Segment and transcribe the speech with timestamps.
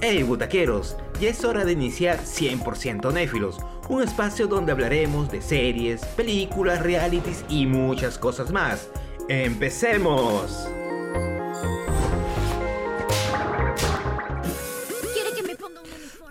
[0.00, 3.58] Hey butaqueros, ya es hora de iniciar 100% Néfilos,
[3.88, 8.88] un espacio donde hablaremos de series, películas, realities y muchas cosas más.
[9.28, 10.68] ¡Empecemos!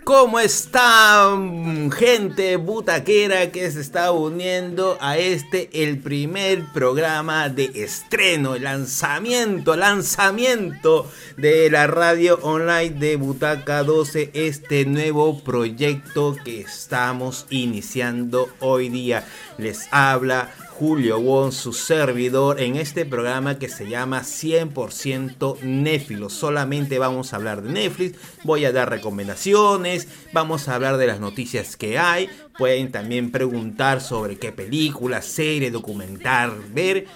[0.08, 8.56] ¿Cómo están gente butaquera que se está uniendo a este, el primer programa de estreno,
[8.56, 18.48] lanzamiento, lanzamiento de la radio online de Butaca 12, este nuevo proyecto que estamos iniciando
[18.60, 19.26] hoy día?
[19.58, 26.32] Les habla Julio Won, su servidor, en este programa que se llama 100% Netflix.
[26.32, 31.18] Solamente vamos a hablar de Netflix, voy a dar recomendaciones, vamos a hablar de las
[31.18, 37.06] noticias que hay, pueden también preguntar sobre qué película, serie, documental ver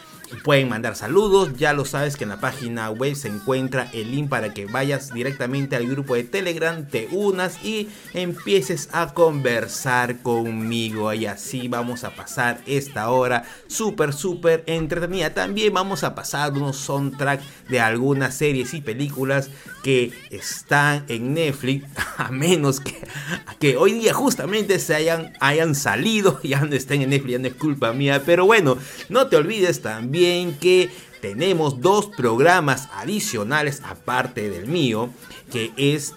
[0.42, 4.28] Pueden mandar saludos, ya lo sabes que en la página web se encuentra el link
[4.28, 11.12] para que vayas directamente al grupo de Telegram, te unas y empieces a conversar conmigo.
[11.12, 15.32] Y así vamos a pasar esta hora súper, súper entretenida.
[15.32, 19.48] También vamos a pasar unos soundtrack de algunas series y películas
[19.84, 21.86] que están en Netflix,
[22.16, 27.32] a menos que, hoy día justamente se hayan, hayan salido, ya no estén en Netflix,
[27.32, 28.22] ya no es culpa mía.
[28.24, 28.76] Pero bueno,
[29.08, 30.21] no te olvides también
[30.60, 35.10] que tenemos dos programas adicionales aparte del mío,
[35.50, 36.14] que es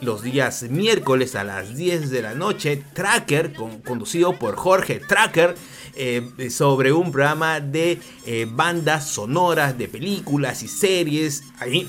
[0.00, 3.52] los días miércoles a las 10 de la noche, Tracker,
[3.84, 5.54] conducido por Jorge Tracker,
[5.94, 11.42] eh, sobre un programa de eh, bandas sonoras, de películas y series.
[11.58, 11.88] Ahí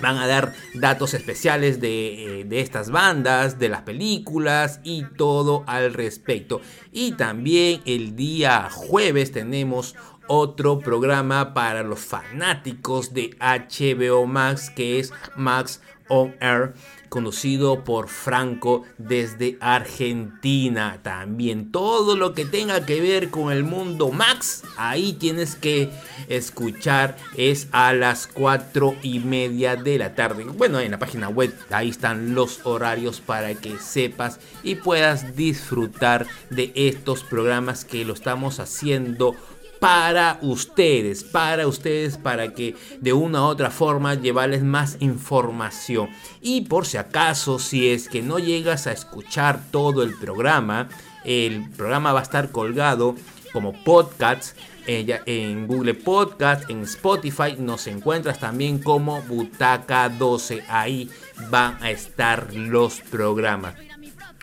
[0.00, 5.64] van a dar datos especiales de, eh, de, estas bandas, de las películas y todo
[5.66, 6.60] al respecto.
[6.92, 9.94] Y también el día jueves tenemos
[10.28, 16.74] otro programa para los fanáticos de HBO Max que es Max On Air
[17.08, 21.00] conocido por Franco desde Argentina.
[21.02, 25.90] También todo lo que tenga que ver con el mundo Max, ahí tienes que
[26.28, 27.16] escuchar.
[27.36, 30.44] Es a las 4 y media de la tarde.
[30.44, 36.26] Bueno, en la página web ahí están los horarios para que sepas y puedas disfrutar
[36.50, 39.34] de estos programas que lo estamos haciendo
[39.80, 46.08] para ustedes, para ustedes, para que de una u otra forma llevarles más información.
[46.40, 50.88] Y por si acaso, si es que no llegas a escuchar todo el programa,
[51.24, 53.14] el programa va a estar colgado
[53.52, 54.56] como podcast
[54.86, 60.62] eh, en Google Podcast, en Spotify, nos encuentras también como Butaca 12.
[60.68, 61.10] Ahí
[61.50, 63.74] van a estar los programas.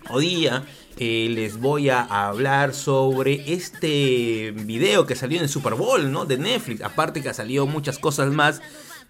[0.09, 0.63] Hoy día
[0.97, 6.25] les voy a hablar sobre este video que salió en el Super Bowl, ¿no?
[6.25, 6.81] De Netflix.
[6.81, 8.61] Aparte que ha salido muchas cosas más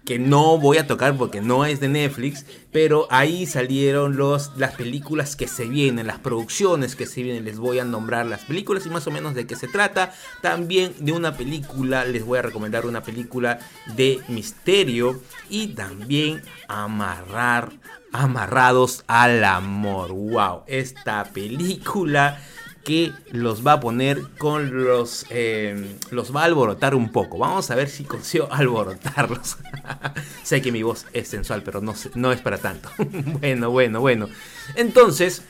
[0.04, 4.74] que no voy a tocar porque no es de Netflix, pero ahí salieron los, las
[4.74, 8.84] películas que se vienen, las producciones que se vienen, les voy a nombrar las películas
[8.84, 10.12] y más o menos de qué se trata.
[10.42, 13.58] También de una película, les voy a recomendar una película
[13.96, 17.72] de misterio y también amarrar
[18.14, 20.12] amarrados al amor.
[20.12, 22.40] Wow, esta película
[22.84, 27.38] que los va a poner con los eh, los va a alborotar un poco.
[27.38, 29.56] Vamos a ver si consigo alborotarlos.
[30.44, 32.88] sé que mi voz es sensual, pero no, no es para tanto.
[33.40, 34.28] bueno, bueno, bueno.
[34.76, 35.42] Entonces,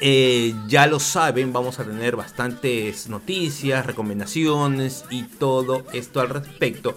[0.00, 6.96] eh, ya lo saben, vamos a tener bastantes noticias, recomendaciones y todo esto al respecto.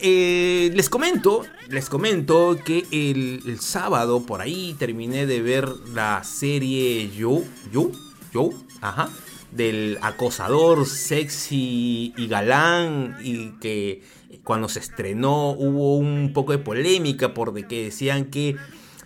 [0.00, 7.10] Eh, les comento, les comento que el, sábado por ahí terminé de ver la serie
[7.10, 7.42] Yo,
[7.72, 7.90] Yo,
[8.32, 9.08] Yo, ajá,
[9.52, 14.02] del acosador sexy y galán y que
[14.44, 18.56] cuando se estrenó hubo un poco de polémica porque decían que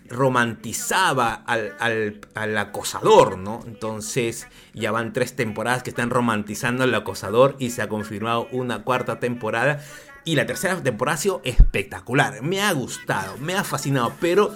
[0.08, 3.60] romantizaba al, al, al, acosador, ¿no?
[3.64, 8.82] Entonces ya van tres temporadas que están romantizando al acosador y se ha confirmado una
[8.82, 9.80] cuarta temporada
[10.24, 12.42] y la tercera temporada ha sido espectacular.
[12.42, 14.12] Me ha gustado, me ha fascinado.
[14.20, 14.54] Pero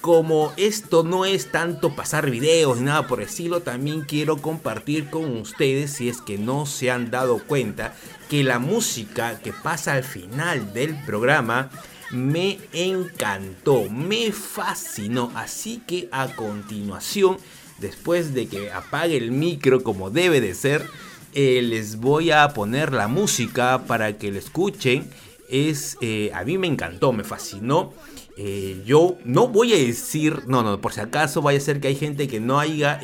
[0.00, 5.08] como esto no es tanto pasar videos ni nada por el estilo, también quiero compartir
[5.08, 7.94] con ustedes, si es que no se han dado cuenta,
[8.28, 11.70] que la música que pasa al final del programa
[12.10, 15.32] me encantó, me fascinó.
[15.34, 17.38] Así que a continuación,
[17.78, 20.86] después de que apague el micro como debe de ser,
[21.34, 25.10] eh, les voy a poner la música para que la escuchen.
[25.48, 27.92] Es, eh, a mí me encantó, me fascinó.
[28.36, 31.88] Eh, yo no voy a decir, no, no, por si acaso vaya a ser que
[31.88, 33.00] hay gente que no haya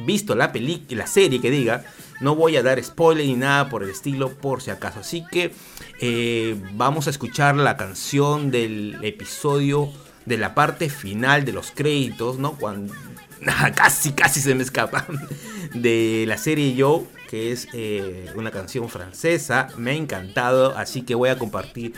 [0.00, 1.84] visto la película, la serie que diga,
[2.20, 5.00] no voy a dar spoiler ni nada por el estilo, por si acaso.
[5.00, 5.52] Así que
[6.74, 9.90] vamos a escuchar la canción del episodio
[10.26, 12.52] de la parte final de los créditos, ¿no?
[12.52, 12.94] Cuando
[13.74, 15.06] casi, casi se me escapa
[15.74, 17.04] de la serie Joe,
[17.34, 19.66] que es eh, una canción francesa.
[19.76, 21.92] Me ha encantado, así que voy a compartir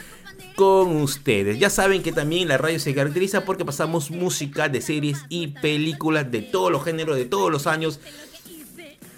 [0.55, 1.59] con ustedes.
[1.59, 6.31] Ya saben que también la radio se caracteriza porque pasamos música de series y películas
[6.31, 8.01] de todos los géneros, de todos los años.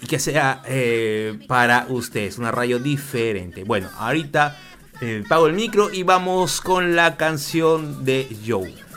[0.01, 3.63] Y que sea eh, para ustedes una radio diferente.
[3.63, 4.57] Bueno, ahorita
[4.99, 8.88] eh, pago el micro y vamos con la canción de Joe.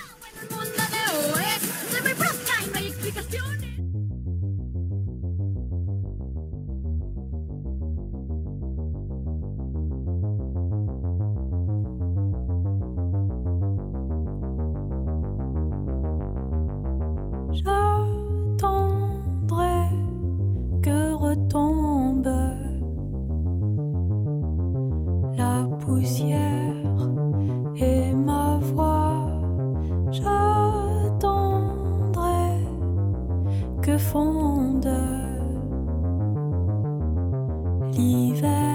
[37.92, 38.71] diva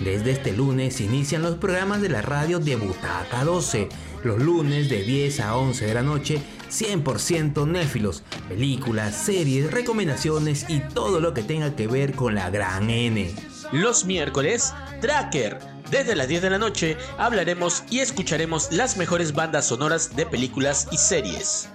[0.00, 3.88] Desde este lunes inician los programas de la radio de Butaca 12.
[4.22, 8.22] Los lunes de 10 a 11 de la noche, 100% néfilos.
[8.48, 13.34] Películas, series, recomendaciones y todo lo que tenga que ver con la gran N.
[13.72, 15.58] Los miércoles, Tracker.
[15.90, 20.88] Desde las 10 de la noche hablaremos y escucharemos las mejores bandas sonoras de películas
[20.90, 21.68] y series.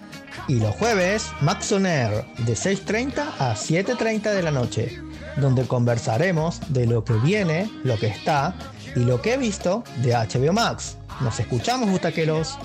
[0.48, 5.10] Y los jueves, Max de 6.30 a 7.30 de la noche
[5.40, 8.54] donde conversaremos de lo que viene, lo que está
[8.96, 10.98] y lo que he visto de HBO Max.
[11.22, 12.58] Nos escuchamos, butaqueros.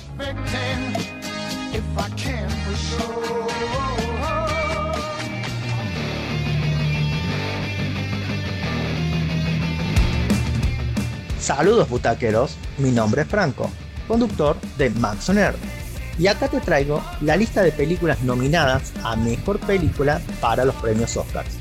[11.38, 13.70] Saludos butaqueros, mi nombre es Franco,
[14.08, 15.83] conductor de Max Air.
[16.18, 21.16] Y acá te traigo la lista de películas nominadas a Mejor Película para los premios
[21.16, 21.56] Oscars.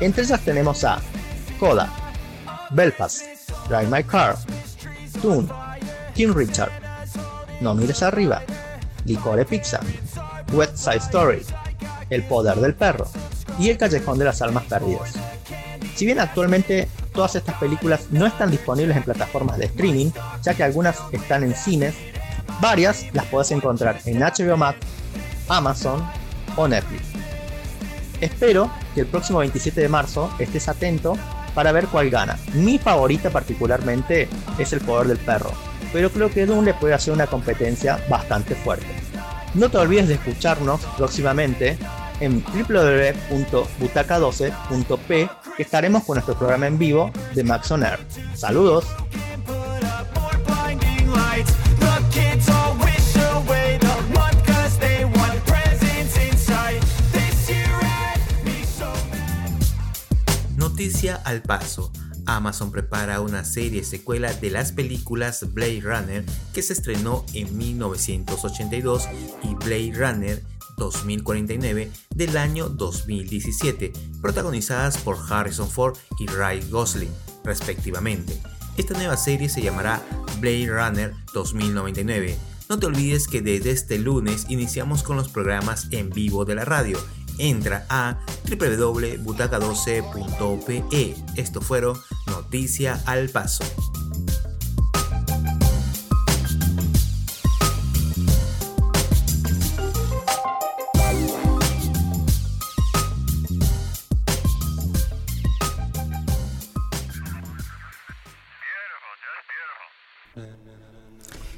[0.00, 1.00] Entre ellas tenemos a
[1.58, 1.92] Coda,
[2.70, 3.22] Belfast,
[3.68, 4.36] Drive My Car,
[5.20, 5.50] Toon,
[6.14, 6.70] King Richard,
[7.60, 8.42] No Mires Arriba,
[9.04, 9.80] Licore Pizza,
[10.52, 11.42] West Side Story,
[12.10, 13.08] El Poder del Perro
[13.58, 15.14] y El Callejón de las Almas Perdidas.
[15.96, 20.10] Si bien actualmente todas estas películas no están disponibles en plataformas de streaming,
[20.42, 21.94] ya que algunas están en cines,
[22.60, 24.78] varias las puedes encontrar en HBO Max,
[25.48, 26.08] Amazon
[26.56, 27.02] o Netflix.
[28.20, 31.16] Espero que el próximo 27 de marzo estés atento
[31.54, 32.38] para ver cuál gana.
[32.54, 35.50] Mi favorita particularmente es el poder del perro,
[35.92, 38.86] pero creo que Dune le puede hacer una competencia bastante fuerte.
[39.54, 41.78] No te olvides de escucharnos próximamente
[42.20, 47.98] en www.butaca12.p que estaremos con nuestro programa en vivo de Max on Air.
[48.34, 48.84] Saludos.
[60.76, 61.90] Noticia al paso.
[62.26, 69.08] Amazon prepara una serie secuela de las películas Blade Runner que se estrenó en 1982
[69.42, 70.42] y Blade Runner
[70.76, 73.90] 2049 del año 2017,
[74.20, 78.38] protagonizadas por Harrison Ford y Ryan Gosling, respectivamente.
[78.76, 80.02] Esta nueva serie se llamará
[80.40, 82.36] Blade Runner 2099.
[82.68, 86.66] No te olvides que desde este lunes iniciamos con los programas en vivo de la
[86.66, 86.98] radio
[87.38, 91.14] entra a www.butaca12.pe.
[91.36, 93.64] Esto fueron Noticia al Paso.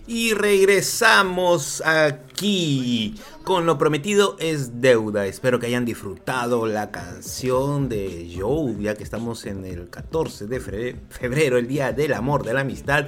[0.06, 3.14] Y regresamos aquí
[3.48, 5.24] con lo prometido es deuda.
[5.24, 10.60] Espero que hayan disfrutado la canción de Joe, ya que estamos en el 14 de
[11.08, 13.06] febrero, el día del amor, de la amistad.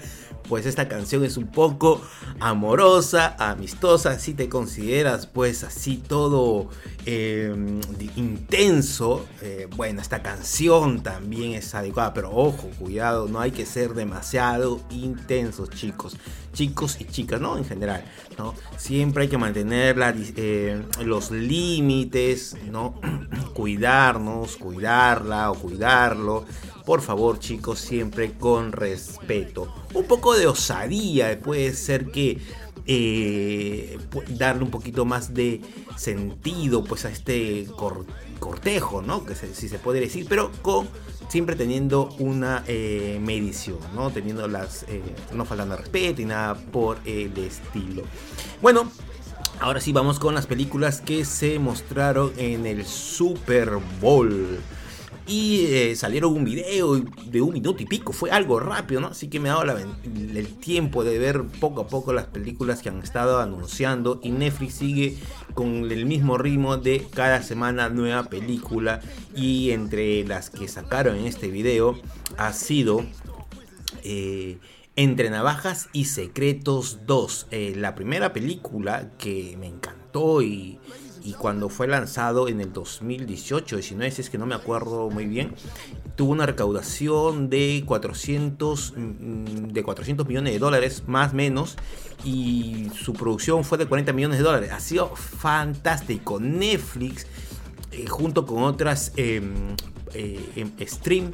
[0.49, 2.01] Pues esta canción es un poco
[2.41, 6.71] amorosa, amistosa, si te consideras pues así todo
[7.05, 7.81] em,
[8.17, 9.27] intenso.
[9.43, 14.81] Eh, bueno, esta canción también es adecuada, pero ojo, cuidado, no hay que ser demasiado
[14.91, 16.17] intensos chicos,
[16.55, 17.59] chicos y chicas, ¿no?
[17.59, 18.05] En general,
[18.39, 18.55] ¿no?
[18.79, 23.01] Siempre hay que mantener la eh, los límites, ¿no?
[23.55, 26.45] Cuidarnos, cuidarla o cuidarlo.
[26.85, 29.73] Por favor, chicos, siempre con respeto.
[29.95, 32.39] Un poco de osadía puede ser que
[32.87, 33.99] eh,
[34.31, 35.61] darle un poquito más de
[35.97, 37.67] sentido pues a este
[38.39, 39.25] cortejo, ¿no?
[39.25, 40.89] Que si se puede decir, pero con
[41.29, 44.11] siempre teniendo una eh, medición, ¿no?
[44.11, 44.87] Teniendo las
[45.33, 48.03] no faltando respeto y nada por el estilo.
[48.63, 48.91] Bueno,
[49.61, 54.59] Ahora sí vamos con las películas que se mostraron en el Super Bowl.
[55.27, 59.09] Y eh, salieron un video de un minuto y pico, fue algo rápido, ¿no?
[59.09, 62.89] Así que me ha dado el tiempo de ver poco a poco las películas que
[62.89, 64.19] han estado anunciando.
[64.23, 65.19] Y Netflix sigue
[65.53, 69.03] con el mismo ritmo de cada semana nueva película.
[69.37, 72.01] Y entre las que sacaron en este video
[72.39, 73.05] ha sido...
[74.05, 74.57] Eh,
[75.01, 77.47] entre Navajas y Secretos 2.
[77.53, 80.79] Eh, la primera película que me encantó y,
[81.39, 85.55] cuando fue lanzado en el 2018, 19, si es que no me acuerdo muy bien,
[86.17, 91.77] tuvo una recaudación de 400, mm, de 400 millones de dólares, más o menos,
[92.23, 94.71] y su producción fue de 40 millones de dólares.
[94.71, 96.39] Ha sido fantástico.
[96.41, 97.27] Netflix,
[97.93, 99.77] eh, junto con otras em,
[100.13, 101.33] eh, em, stream,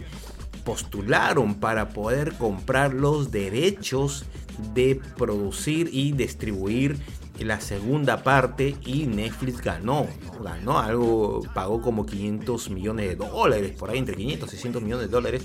[0.66, 4.26] postularon para poder comprar los derechos
[4.74, 6.98] de producir y distribuir
[7.38, 10.06] la segunda parte y Netflix ganó,
[10.42, 15.06] ganó algo, pagó como 500 millones de dólares, por ahí entre 500 y 600 millones
[15.06, 15.42] de dólares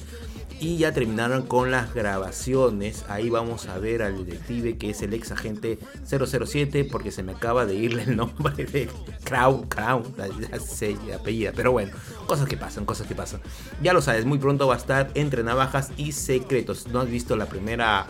[0.62, 3.04] y ya terminaron con las grabaciones.
[3.10, 7.32] Ahí vamos a ver al detective que es el ex agente 007 porque se me
[7.34, 8.88] acaba de irle el nombre de
[9.24, 10.04] Crown, Crown,
[10.40, 11.92] ya sé, apellida, pero bueno,
[12.28, 13.42] cosas que pasan, cosas que pasan.
[13.82, 16.88] Ya lo sabes, muy pronto va a estar entre navajas y secretos.
[16.88, 18.06] No has visto la primera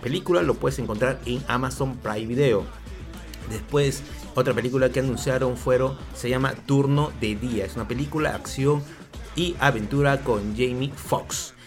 [0.00, 2.64] película, lo puedes encontrar en Amazon Prime Video.
[3.50, 4.04] Después,
[4.36, 7.64] otra película que anunciaron fueron, se llama Turno de Día.
[7.64, 8.84] Es una película, acción
[9.34, 11.57] y aventura con Jamie Foxx.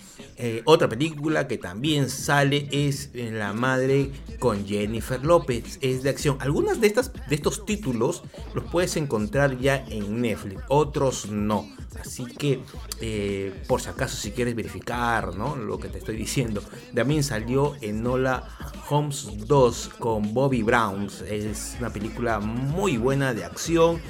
[0.43, 5.77] Eh, otra película que también sale es La Madre con Jennifer López.
[5.81, 6.38] Es de acción.
[6.39, 8.24] Algunas de, de estos títulos
[8.55, 11.69] los puedes encontrar ya en Netflix, otros no.
[12.00, 12.60] Así que,
[13.01, 15.55] eh, por si acaso, si quieres verificar ¿no?
[15.55, 16.63] lo que te estoy diciendo,
[16.95, 18.48] también salió en Nola
[18.89, 21.07] Holmes 2 con Bobby Brown.
[21.29, 24.01] Es una película muy buena de acción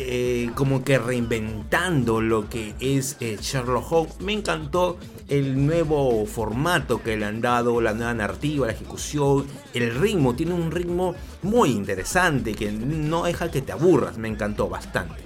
[0.00, 4.20] eh, como que reinventando lo que es eh, Sherlock Holmes.
[4.20, 4.96] Me encantó
[5.28, 10.36] el nuevo formato que le han dado, la nueva narrativa, la ejecución, el ritmo.
[10.36, 14.18] Tiene un ritmo muy interesante que no deja que te aburras.
[14.18, 15.16] Me encantó bastante.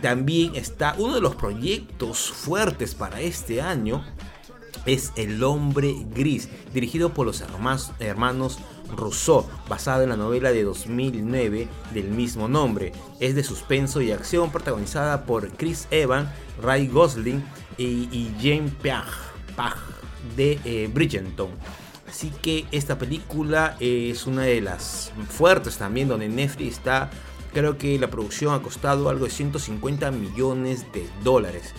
[0.00, 4.04] También está uno de los proyectos fuertes para este año.
[4.86, 7.42] Es El hombre gris, dirigido por los
[7.98, 8.58] hermanos
[8.96, 12.92] Rousseau, basado en la novela de 2009 del mismo nombre.
[13.18, 16.28] Es de suspenso y acción protagonizada por Chris Evans,
[16.62, 17.42] Ray Gosling
[17.78, 19.10] y, James Page,
[20.36, 21.50] de eh, Bridgerton.
[22.10, 27.08] Así que esta película es una de las fuertes también donde Netflix está.
[27.52, 31.72] Creo que la producción ha costado algo de 150 millones de dólares.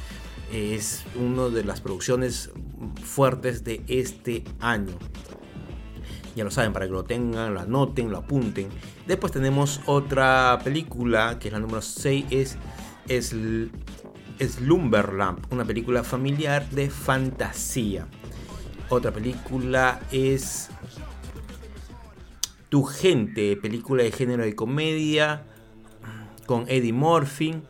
[0.53, 2.49] Es una de las producciones
[3.03, 4.93] fuertes de este año.
[6.35, 8.69] Ya lo saben, para que lo tengan, lo anoten, lo apunten.
[9.05, 12.57] Después tenemos otra película, que es la número 6, es,
[13.07, 13.35] es
[14.39, 18.07] Slumberland, una película familiar de fantasía.
[18.89, 20.69] Otra película es
[22.69, 25.45] Tu gente, película de género de comedia
[26.45, 27.61] con Eddie Murphy,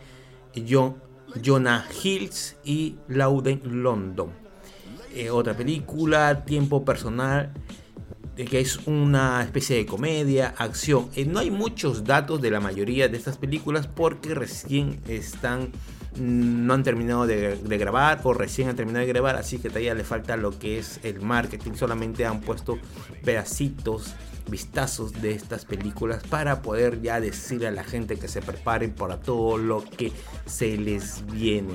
[0.68, 0.96] John,
[1.44, 4.32] Jonah Hills y Lauden London.
[5.14, 7.54] Eh, otra película, Tiempo Personal,
[8.36, 11.10] que es una especie de comedia, acción.
[11.16, 15.72] Eh, no hay muchos datos de la mayoría de estas películas porque recién están
[16.16, 19.94] mm, no han terminado de, grabar o recién han terminado de grabar, así que todavía
[19.94, 21.74] le falta lo que es el marketing.
[21.76, 22.80] Solamente han puesto
[23.24, 24.14] pedacitos,
[24.50, 29.20] vistazos de estas películas para poder ya decirle a la gente que se preparen para
[29.20, 30.12] todo lo que
[30.46, 31.74] se les viene.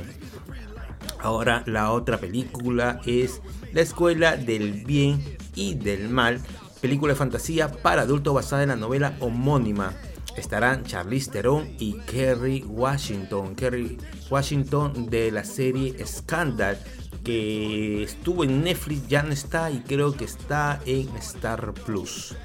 [1.20, 3.40] Ahora la otra película es
[3.72, 6.40] La Escuela del Bien y del Mal,
[6.80, 9.92] película de fantasía para adultos basada en la novela homónima.
[10.36, 13.56] Estarán Charlize Theron y Kerry Washington.
[13.56, 13.98] Kerry
[14.30, 16.78] Washington de la serie Scandal
[17.24, 22.36] que estuvo en Netflix, ya no está y creo que está en Star Plus.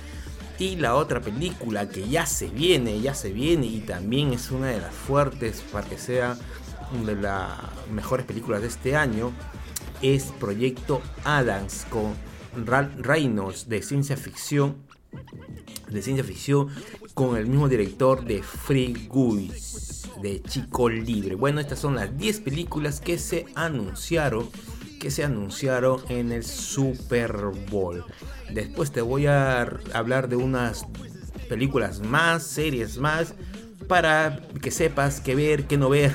[0.58, 4.68] Y la otra película que ya se viene, ya se viene y también es una
[4.68, 6.36] de las fuertes para que sea
[7.06, 7.52] de las
[7.92, 9.32] mejores películas de este año
[10.02, 12.16] es Proyecto Adams con
[12.66, 14.76] Ralph Reynolds de ciencia ficción
[15.90, 16.70] de ciencia ficción
[17.14, 19.52] con el mismo director de Free Guy
[20.22, 21.36] de Chico Libre.
[21.36, 24.50] Bueno, estas son las 10 películas que se anunciaron
[25.00, 27.34] que se anunciaron en el Super
[27.72, 28.06] Bowl.
[28.54, 29.62] Después te voy a
[29.94, 30.86] hablar de unas
[31.50, 33.34] películas más, series más
[33.88, 36.14] para que sepas qué ver, qué no ver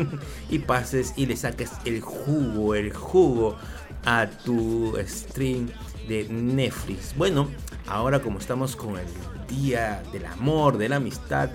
[0.50, 3.56] y pases y le saques el jugo, el jugo
[4.04, 5.70] a tu stream
[6.08, 7.14] de Netflix.
[7.16, 7.48] Bueno,
[7.86, 9.06] ahora como estamos con el
[9.46, 11.50] día del amor, de la amistad,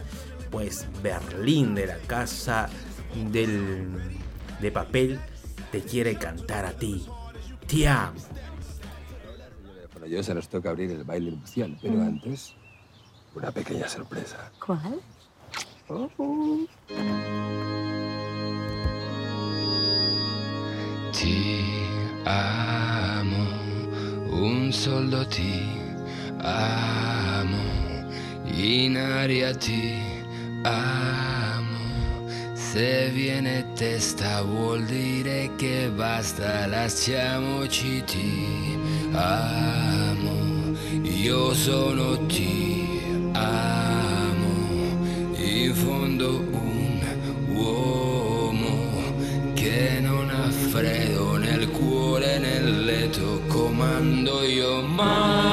[0.51, 2.69] pues Berlín de la casa
[3.31, 3.87] del,
[4.61, 5.19] de papel
[5.71, 7.05] te quiere cantar a ti.
[7.67, 8.19] Te amo.
[9.93, 12.01] Bueno, yo se nos toca abrir el baile nupcial, pero mm.
[12.01, 12.55] antes
[13.35, 14.51] una pequeña sorpresa.
[14.63, 15.01] ¿Cuál?
[21.11, 21.92] Ti
[22.23, 23.45] amo,
[24.29, 25.61] un soldo ti
[26.37, 27.57] amo,
[28.45, 30.01] in aria ti
[30.63, 31.71] amo.
[32.53, 38.79] Se viene testa vuol dire che basta, lasciamoci ti
[39.11, 43.01] amo, io sono ti
[43.33, 44.51] amo.
[45.35, 47.01] In fondo un
[47.49, 49.13] uomo
[49.53, 51.12] che non ha freddo
[54.03, 55.52] cuando yo más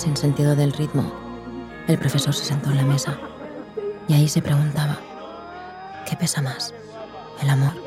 [0.00, 1.12] sin sentido del ritmo,
[1.86, 3.18] el profesor se sentó en la mesa
[4.08, 4.98] y ahí se preguntaba,
[6.08, 6.72] ¿qué pesa más?
[7.42, 7.79] ¿El amor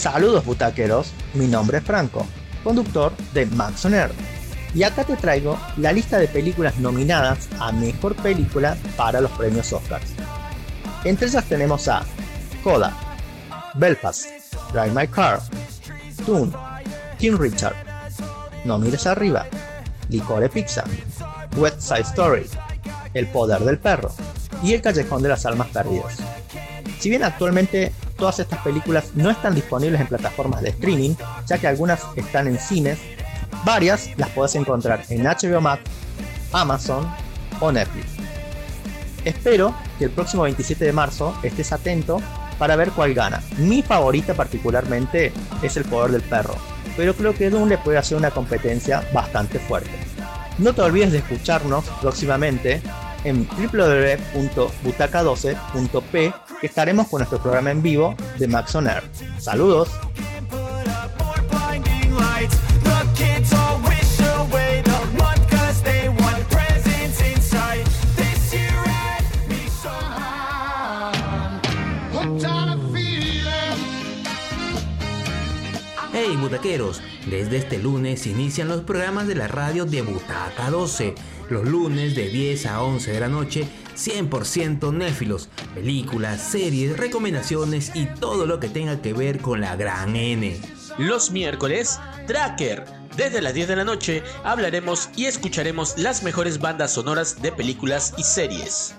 [0.00, 2.26] Saludos butaqueros, mi nombre es Franco,
[2.64, 4.10] conductor de Max on Air.
[4.74, 9.70] Y acá te traigo la lista de películas nominadas a Mejor Película para los premios
[9.74, 10.12] Oscars.
[11.04, 12.02] Entre ellas tenemos a
[12.64, 12.96] Coda,
[13.74, 14.24] Belfast,
[14.72, 15.38] Drive My Car,
[16.24, 16.50] Toon,
[17.18, 17.76] King Richard,
[18.64, 19.44] No Mires Arriba,
[20.08, 20.82] Licore Pizza,
[21.58, 22.46] West Side Story,
[23.12, 24.10] El Poder del Perro
[24.62, 26.16] y El Callejón de las Almas Perdidas.
[26.98, 31.14] Si bien actualmente todas estas películas no están disponibles en plataformas de streaming,
[31.46, 32.98] ya que algunas están en cines,
[33.64, 35.82] varias las puedes encontrar en HBO Max,
[36.52, 37.10] Amazon
[37.60, 38.06] o Netflix.
[39.24, 42.20] Espero que el próximo 27 de marzo estés atento
[42.58, 43.42] para ver cuál gana.
[43.58, 46.54] Mi favorita particularmente es El Poder del Perro,
[46.96, 49.90] pero creo que Dune le puede hacer una competencia bastante fuerte.
[50.58, 52.82] No te olvides de escucharnos próximamente
[53.24, 58.86] en www.butaca12.p que estaremos con nuestro programa en vivo de Max on.
[59.38, 59.88] Saludos.
[76.12, 81.14] Hey butaqueros, desde este lunes inician los programas de la radio de Butaca 12,
[81.50, 88.06] los lunes de 10 a 11 de la noche, 100% néfilos, películas, series, recomendaciones y
[88.06, 90.58] todo lo que tenga que ver con la gran N.
[90.98, 92.84] Los miércoles, Tracker.
[93.16, 98.14] Desde las 10 de la noche hablaremos y escucharemos las mejores bandas sonoras de películas
[98.16, 98.94] y series.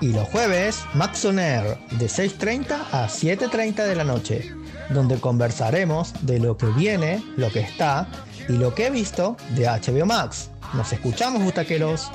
[0.00, 4.52] Y los jueves, Max on Air, de 6.30 a 7.30 de la noche,
[4.90, 8.08] donde conversaremos de lo que viene, lo que está
[8.48, 10.50] y lo que he visto de HBO Max.
[10.74, 12.10] Nos escuchamos, butaqueros.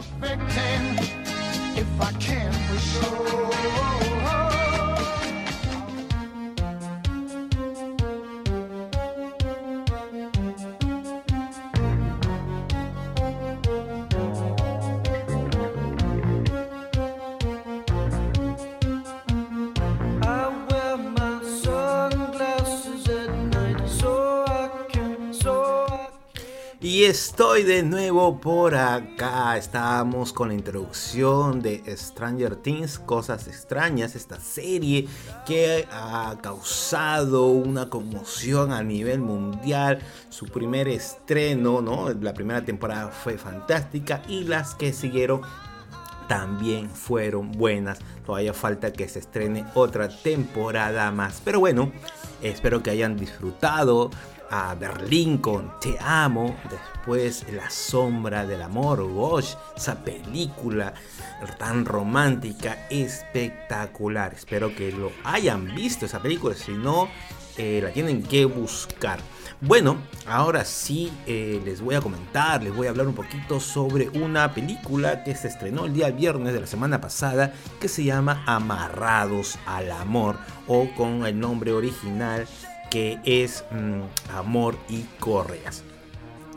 [27.08, 29.56] Estoy de nuevo por acá.
[29.56, 35.08] Estamos con la introducción de Stranger Things, Cosas Extrañas, esta serie
[35.46, 40.00] que ha causado una conmoción a nivel mundial.
[40.28, 42.10] Su primer estreno, ¿no?
[42.10, 45.44] La primera temporada fue fantástica y las que siguieron
[46.28, 48.00] también fueron buenas.
[48.26, 51.42] Todavía falta que se estrene otra temporada más.
[51.46, 51.90] Pero bueno,
[52.42, 54.10] espero que hayan disfrutado
[54.50, 60.94] a Berlín con Te Amo, después La Sombra del Amor, Wash, esa película
[61.58, 64.34] tan romántica, espectacular.
[64.34, 67.10] Espero que lo hayan visto esa película, si no,
[67.58, 69.20] eh, la tienen que buscar.
[69.60, 74.08] Bueno, ahora sí eh, les voy a comentar, les voy a hablar un poquito sobre
[74.10, 78.44] una película que se estrenó el día viernes de la semana pasada que se llama
[78.46, 82.48] Amarrados al Amor o con el nombre original
[82.90, 85.84] que es mm, Amor y Correas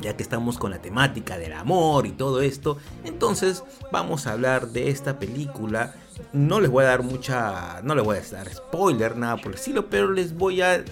[0.01, 3.63] ya que estamos con la temática del amor y todo esto, entonces
[3.93, 5.95] vamos a hablar de esta película.
[6.33, 9.59] No les voy a dar mucha, no les voy a dar spoiler, nada por el
[9.59, 10.85] estilo, pero les voy a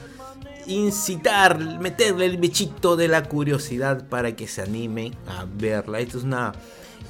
[0.66, 6.01] incitar, meterle el bichito de la curiosidad para que se animen a verla.
[6.01, 6.53] Esta es una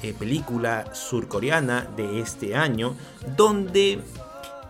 [0.01, 2.95] eh, película surcoreana de este año
[3.35, 4.01] donde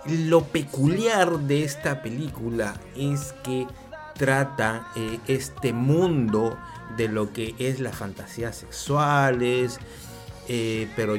[0.05, 3.67] lo peculiar de esta película es que
[4.15, 6.57] trata eh, este mundo
[6.97, 9.79] de lo que es las fantasías sexuales,
[10.47, 11.15] eh, pero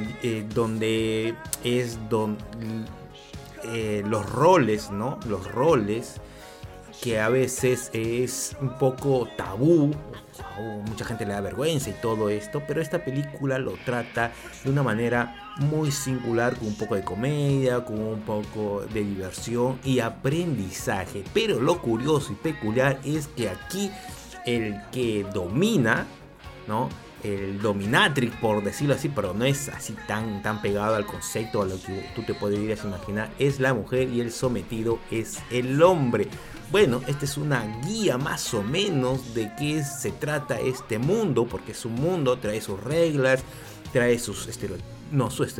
[0.53, 2.37] donde es don,
[4.05, 5.19] los roles, ¿no?
[5.27, 6.19] Los roles
[7.01, 9.91] que a veces es un poco tabú,
[10.87, 14.31] mucha gente le da vergüenza y todo esto, pero esta película lo trata
[14.63, 19.79] de una manera muy singular, con un poco de comedia, con un poco de diversión
[19.83, 21.23] y aprendizaje.
[21.33, 23.91] Pero lo curioso y peculiar es que aquí
[24.45, 26.05] el que domina,
[26.67, 26.87] ¿no?
[27.23, 31.65] el dominatrix, por decirlo así, pero no es así tan, tan pegado al concepto, a
[31.65, 36.27] lo que tú te podrías imaginar, es la mujer y el sometido es el hombre.
[36.71, 41.73] Bueno, esta es una guía más o menos de qué se trata este mundo, porque
[41.73, 43.43] es un mundo, trae sus reglas,
[43.91, 45.53] trae sus estereotipos, no, sus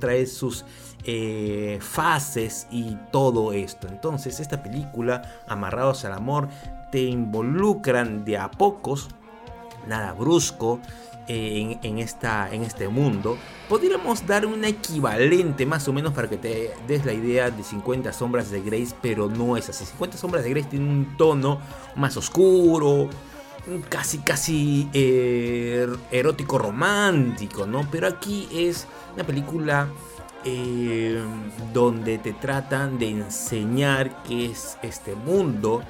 [0.00, 0.64] trae sus
[1.04, 3.86] eh, fases y todo esto.
[3.86, 6.48] Entonces, esta película, Amarrados al Amor,
[6.90, 9.08] te involucran de a pocos,
[9.86, 10.80] nada brusco,
[11.28, 13.36] en, esta, en este mundo,
[13.68, 18.12] podríamos dar un equivalente más o menos para que te des la idea de 50
[18.12, 19.84] sombras de Grace, pero no es así.
[19.84, 21.60] 50 sombras de Grace tiene un tono
[21.96, 23.08] más oscuro,
[23.88, 27.88] casi casi eh, erótico romántico, ¿no?
[27.90, 29.88] Pero aquí es una película
[30.44, 31.20] eh,
[31.72, 35.82] donde te tratan de enseñar qué es este mundo,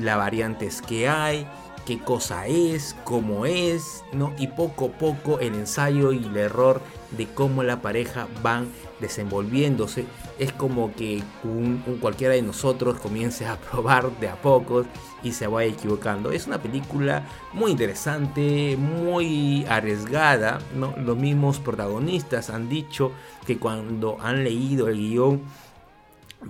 [0.00, 1.46] las variantes que hay,
[1.86, 4.34] qué cosa es, cómo es, ¿no?
[4.38, 6.82] Y poco a poco el ensayo y el error
[7.16, 8.68] de cómo la pareja van
[9.00, 10.04] desenvolviéndose.
[10.38, 14.84] Es como que un, cualquiera de nosotros comience a probar de a poco
[15.22, 16.32] y se vaya equivocando.
[16.32, 20.92] Es una película muy interesante, muy arriesgada, ¿no?
[20.98, 23.12] Los mismos protagonistas han dicho
[23.46, 25.42] que cuando han leído el guion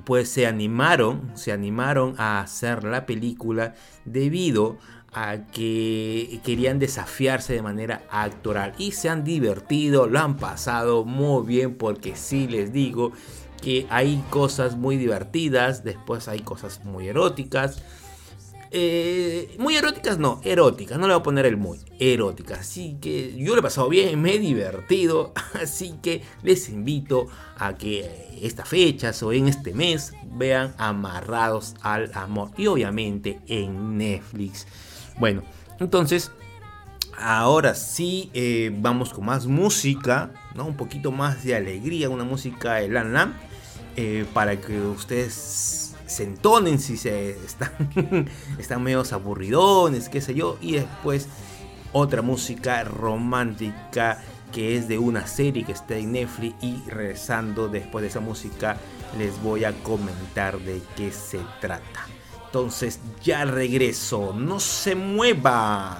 [0.04, 4.78] pues se animaron, se animaron a hacer la película debido
[5.16, 11.46] a que querían desafiarse de manera actoral y se han divertido, lo han pasado muy
[11.46, 13.12] bien porque sí les digo
[13.62, 17.82] que hay cosas muy divertidas, después hay cosas muy eróticas.
[18.72, 22.58] Eh, muy eróticas, no, eróticas, no le voy a poner el muy, eróticas.
[22.58, 25.32] Así que yo lo he pasado bien, me he divertido.
[25.54, 27.26] Así que les invito
[27.56, 32.50] a que estas fechas o en este mes vean Amarrados al Amor.
[32.58, 34.66] Y obviamente en Netflix.
[35.18, 35.42] Bueno,
[35.80, 36.30] entonces,
[37.18, 40.66] ahora sí eh, vamos con más música, ¿no?
[40.66, 43.34] Un poquito más de alegría, una música de Lan Lan,
[43.96, 50.58] eh, para que ustedes se entonen si se están, están medio aburridones, qué sé yo,
[50.60, 51.28] y después
[51.92, 58.02] otra música romántica que es de una serie que está en Netflix y regresando después
[58.02, 58.76] de esa música
[59.18, 62.15] les voy a comentar de qué se trata.
[62.56, 65.98] Entonces ya regreso, no se mueva.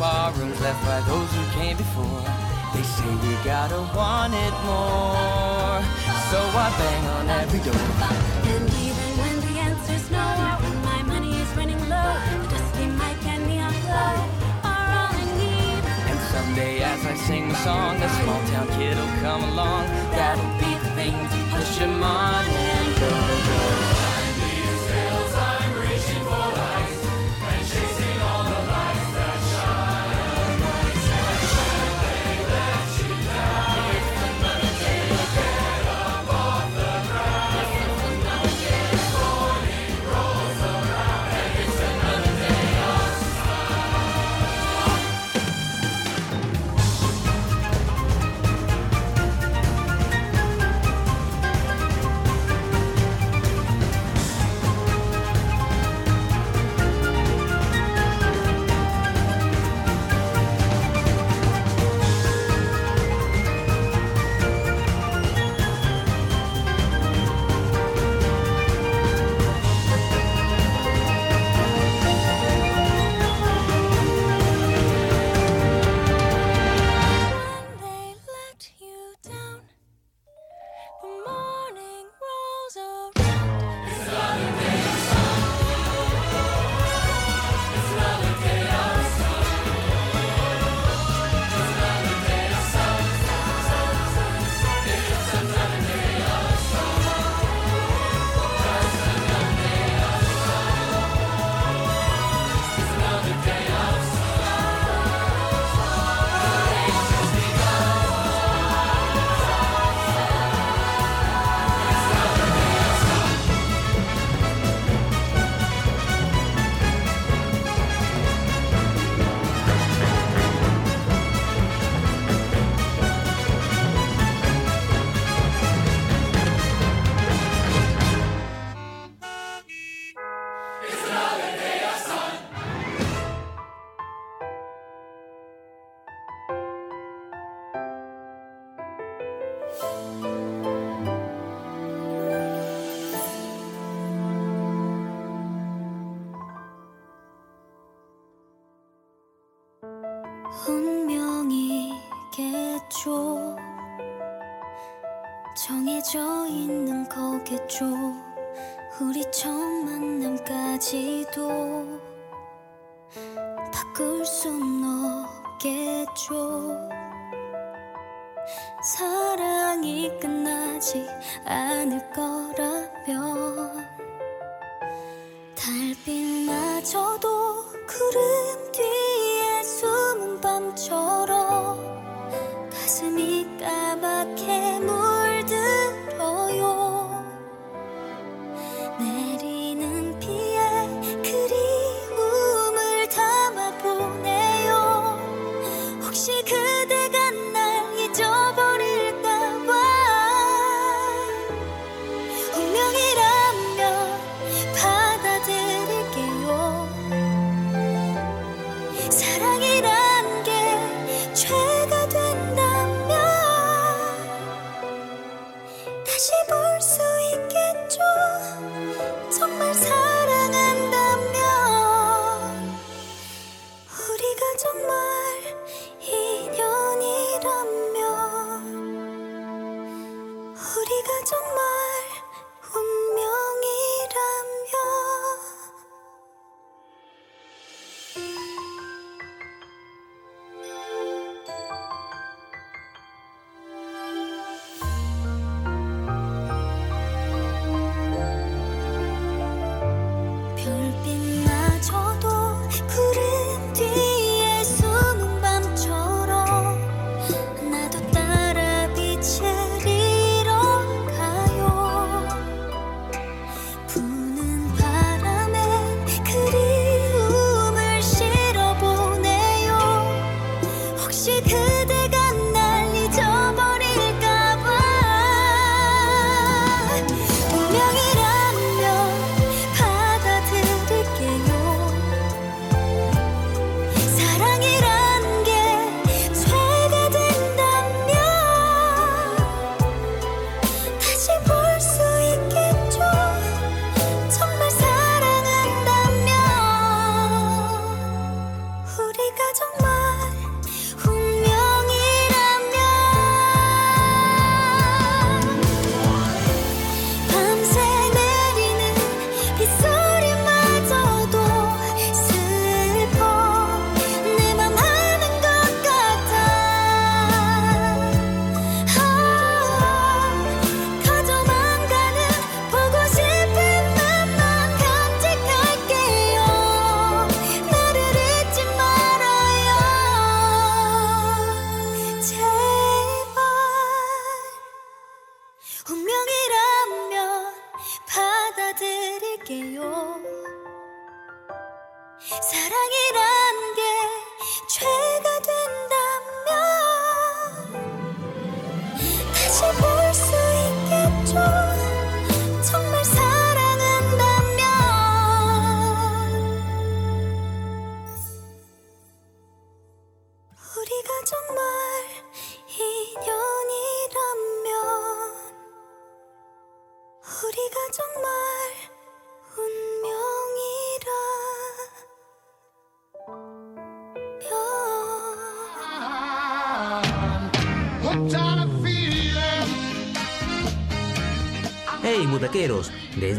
[0.00, 2.24] far left by those who came before.
[2.72, 5.76] They say we gotta want it more.
[6.30, 7.84] So I bang on every door.
[8.52, 10.24] And even when the answer's no,
[10.62, 14.14] when my money is running low, the dusty mic and the glow
[14.64, 15.82] are all I need.
[16.10, 19.84] And someday as I sing the song, a small town kid'll come along.
[20.16, 23.10] That'll be the thing to push him on and go,
[23.48, 23.89] go.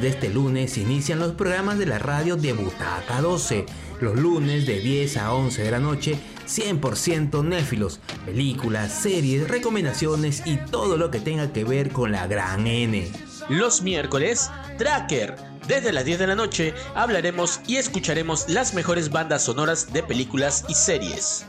[0.02, 3.68] Desde este lunes inician los programas de la radio de Butaca 12.
[4.00, 10.58] Los lunes de 10 a 11 de la noche, 100% néfilos, películas, series, recomendaciones y
[10.58, 13.08] todo lo que tenga que ver con la gran N.
[13.48, 14.50] Los miércoles,
[14.80, 15.36] Tracker.
[15.68, 20.66] Desde las 10 de la noche hablaremos y escucharemos las mejores bandas sonoras de películas
[20.68, 21.46] y series.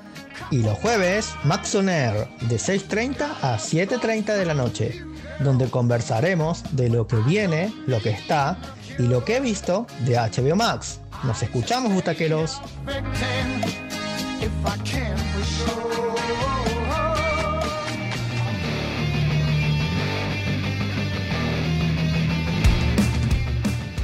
[0.50, 5.02] Y los jueves, Max On Air, de 6.30 a 7.30 de la noche,
[5.42, 8.56] donde conversaremos de lo que viene, lo que está
[8.98, 11.00] y lo que he visto de HBO Max.
[11.24, 12.60] Nos escuchamos, butaqueros.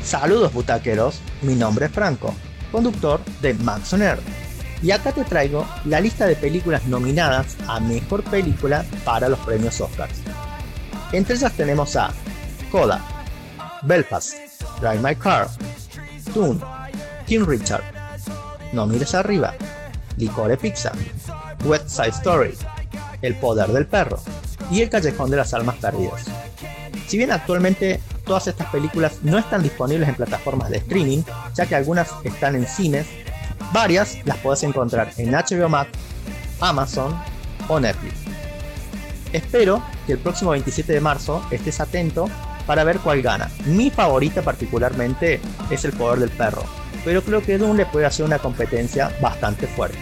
[0.02, 2.34] Saludos butaqueros, mi nombre es Franco,
[2.72, 4.18] conductor de Max On Air.
[4.82, 9.80] Y acá te traigo la lista de películas nominadas a Mejor Película para los premios
[9.80, 10.27] Oscars.
[11.12, 12.10] Entre ellas tenemos a
[12.70, 13.02] Coda,
[13.82, 14.34] Belfast,
[14.80, 15.48] Drive My Car,
[16.34, 16.60] Toon,
[17.26, 17.82] King Richard,
[18.72, 19.54] No Mires Arriba,
[20.18, 20.92] Licore Pizza,
[21.64, 22.54] West Side Story,
[23.22, 24.20] El Poder del Perro
[24.70, 26.26] y El Callejón de las Almas Perdidas.
[27.06, 31.22] Si bien actualmente todas estas películas no están disponibles en plataformas de streaming,
[31.54, 33.06] ya que algunas están en cines,
[33.72, 35.90] varias las puedes encontrar en HBO Max,
[36.60, 37.18] Amazon
[37.66, 38.27] o Netflix.
[39.32, 42.28] Espero que el próximo 27 de marzo estés atento
[42.66, 43.50] para ver cuál gana.
[43.66, 46.62] Mi favorita particularmente es El Poder del Perro,
[47.04, 49.98] pero creo que Dune le puede hacer una competencia bastante fuerte.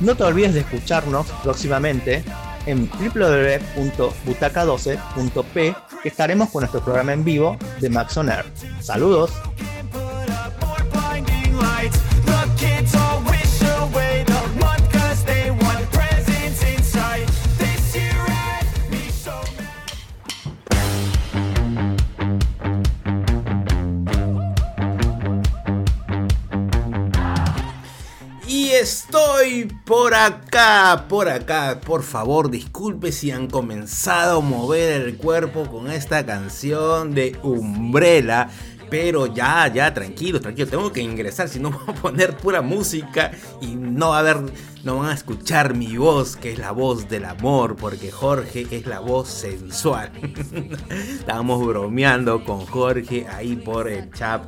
[0.00, 2.24] No te olvides de escucharnos próximamente
[2.66, 8.44] en www.butaca12.p que estaremos con nuestro programa en vivo de Max On Air.
[8.80, 9.30] Saludos.
[29.92, 31.78] Por acá, por acá.
[31.84, 38.48] Por favor, disculpe si han comenzado a mover el cuerpo con esta canción de Umbrella.
[38.88, 40.66] Pero ya, ya, tranquilo, tranquilo.
[40.66, 44.38] Tengo que ingresar, si no voy a poner pura música y no va a haber,
[44.82, 48.86] no van a escuchar mi voz, que es la voz del amor, porque Jorge es
[48.86, 50.10] la voz sensual.
[50.88, 54.42] Estábamos bromeando con Jorge ahí por el chat.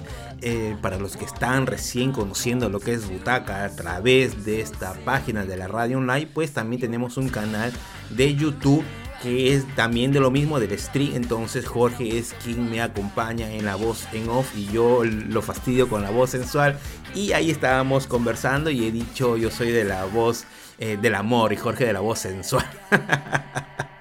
[0.46, 4.92] Eh, para los que están recién conociendo lo que es Butaca a través de esta
[4.92, 7.72] página de la radio online, pues también tenemos un canal
[8.10, 8.84] de YouTube
[9.22, 11.12] que es también de lo mismo del stream.
[11.14, 15.88] Entonces Jorge es quien me acompaña en la voz en off y yo lo fastidio
[15.88, 16.78] con la voz sensual.
[17.14, 20.44] Y ahí estábamos conversando y he dicho yo soy de la voz
[20.78, 22.68] eh, del amor y Jorge de la voz sensual.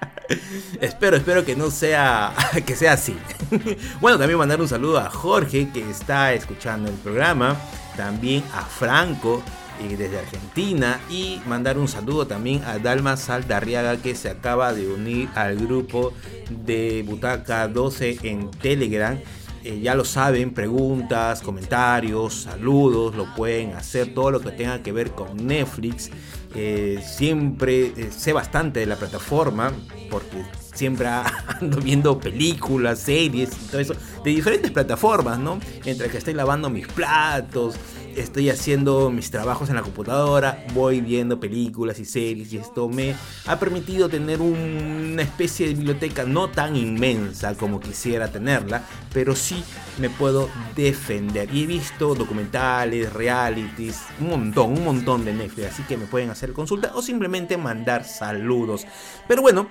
[0.80, 2.32] espero, espero que no sea,
[2.66, 3.16] que sea así.
[4.00, 7.56] bueno, también mandar un saludo a Jorge que está escuchando el programa.
[7.96, 9.42] También a Franco
[9.80, 14.86] eh, desde Argentina y mandar un saludo también a Dalma Saldarriaga que se acaba de
[14.86, 16.12] unir al grupo
[16.48, 19.18] de Butaca 12 en Telegram.
[19.64, 24.92] Eh, ya lo saben, preguntas, comentarios, saludos, lo pueden hacer, todo lo que tenga que
[24.92, 26.10] ver con Netflix.
[26.56, 29.72] Eh, siempre eh, sé bastante de la plataforma
[30.08, 31.08] porque siempre
[31.60, 35.58] ando viendo películas, series y todo eso de diferentes plataformas, ¿no?
[35.84, 37.76] Entre que estoy lavando mis platos,
[38.16, 43.14] estoy haciendo mis trabajos en la computadora, voy viendo películas y series y esto me
[43.46, 49.62] ha permitido tener una especie de biblioteca no tan inmensa como quisiera tenerla, pero sí
[49.98, 51.52] me puedo defender.
[51.54, 56.30] Y he visto documentales, realities, un montón, un montón de Netflix, así que me pueden
[56.30, 58.86] hacer consulta o simplemente mandar saludos.
[59.28, 59.68] Pero bueno,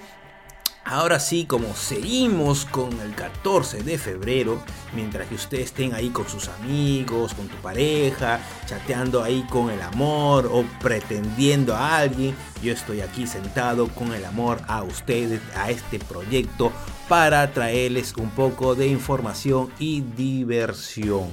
[0.86, 4.62] Ahora sí, como seguimos con el 14 de febrero,
[4.94, 9.82] mientras que ustedes estén ahí con sus amigos, con tu pareja, chateando ahí con el
[9.82, 15.72] amor o pretendiendo a alguien, yo estoy aquí sentado con el amor a ustedes, a
[15.72, 16.74] este proyecto,
[17.08, 21.30] para traerles un poco de información y diversión.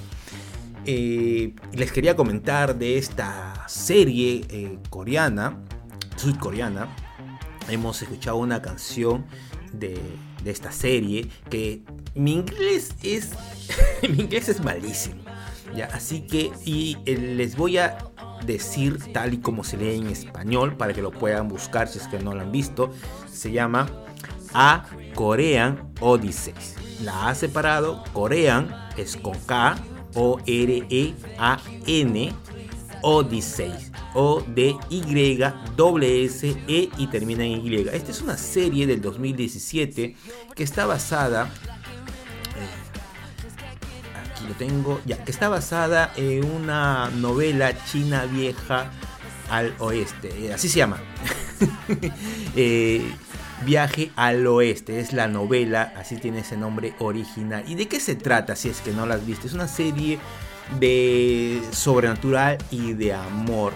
[0.87, 5.59] Eh, les quería comentar de esta serie eh, coreana,
[6.15, 6.89] sudcoreana,
[7.69, 9.27] hemos escuchado una canción
[9.73, 10.01] de,
[10.45, 11.83] esta serie que
[12.15, 13.31] mi inglés es
[14.03, 15.23] mi inglés es malísimo
[15.77, 17.99] ya así que y eh, les voy a
[18.45, 22.09] decir tal y como se lee en español para que lo puedan buscar si es
[22.09, 22.91] que no lo han visto.
[23.31, 23.89] Se llama
[24.53, 26.55] A Korean Odyssey.
[27.03, 29.77] La A separado Korean es con K
[30.15, 32.33] O R E A N
[33.03, 37.77] Odyssey o d y s e y termina en Y.
[37.93, 40.17] Esta es una serie del 2017
[40.55, 41.51] que está basada
[42.57, 42.81] eh,
[44.31, 48.91] aquí lo tengo, ya, que está basada en una novela china vieja
[49.51, 50.99] al oeste, eh, así se llama.
[52.57, 53.03] Eh,
[53.65, 57.63] Viaje al oeste es la novela, así tiene ese nombre original.
[57.69, 59.47] ¿Y de qué se trata si es que no la has visto?
[59.47, 60.19] Es una serie
[60.79, 63.75] de sobrenatural y de amor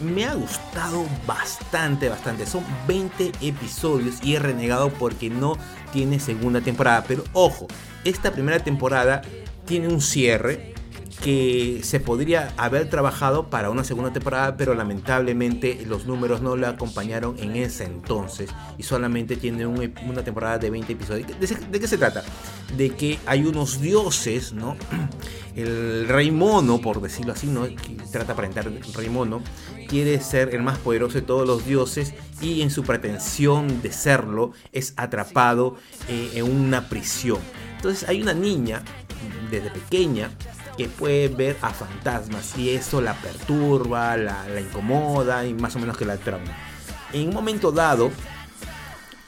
[0.00, 2.46] me ha gustado bastante, bastante.
[2.46, 5.56] Son 20 episodios y he renegado porque no
[5.92, 7.04] tiene segunda temporada.
[7.06, 7.66] Pero ojo,
[8.04, 9.22] esta primera temporada
[9.66, 10.73] tiene un cierre
[11.22, 16.70] que se podría haber trabajado para una segunda temporada, pero lamentablemente los números no la
[16.70, 21.28] acompañaron en ese entonces y solamente tiene una temporada de 20 episodios.
[21.70, 22.22] ¿De, qué se trata?
[22.76, 24.76] De que hay unos dioses, ¿no?
[25.56, 27.64] El rey mono, por decirlo así, ¿no?
[27.64, 29.40] Que trata de aparentar rey mono,
[29.88, 34.50] quiere ser el más poderoso de todos los dioses y en su pretensión de serlo
[34.72, 35.76] es atrapado
[36.08, 37.38] eh, en una prisión.
[37.76, 38.82] Entonces hay una niña
[39.50, 40.30] desde pequeña
[40.76, 45.96] que puede ver a fantasmas y eso la perturba, la, incomoda y más o menos
[45.96, 46.44] que la trama.
[47.12, 48.10] En un momento dado,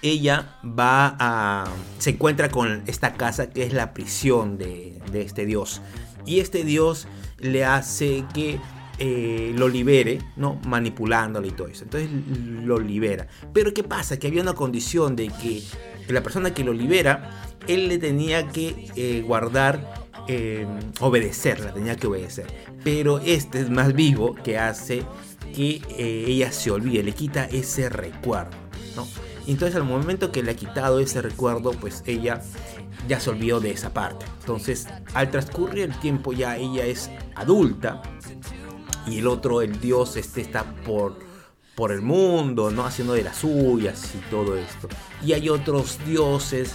[0.03, 1.65] ella va a.
[1.99, 5.81] se encuentra con esta casa que es la prisión de, este dios.
[6.25, 7.07] Y este dios
[7.39, 8.59] le hace que
[8.99, 10.61] eh, lo libere, ¿no?
[10.67, 11.85] Manipulándolo y todo eso.
[11.85, 13.29] Entonces lo libera.
[13.53, 14.19] Pero ¿qué pasa?
[14.19, 15.63] Que había una condición de que
[16.09, 17.31] la persona que lo libera,
[17.69, 20.67] él le tenía que eh, guardar eh,
[21.01, 22.47] obedecerla, tenía que obedecer.
[22.83, 25.03] Pero este es más vivo que hace
[25.55, 28.57] que eh, ella se olvide, le quita ese recuerdo.
[28.97, 29.07] ¿no?
[29.47, 32.43] Entonces al momento que le ha quitado ese recuerdo, pues ella
[33.09, 34.27] ya se olvidó de esa parte.
[34.41, 38.03] Entonces al transcurrir el tiempo ya ella es adulta
[39.07, 41.17] y el otro, el dios, este está por,
[41.77, 42.85] por el mundo, ¿no?
[42.85, 44.89] Haciendo de las suyas y todo esto.
[45.25, 46.75] Y hay otros dioses